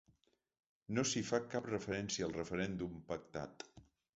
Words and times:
No 0.99 1.03
s’hi 1.09 1.21
fa 1.27 1.39
cap 1.51 1.69
referència 1.73 2.27
al 2.29 2.35
referèndum 2.41 2.99
pactat. 3.13 3.71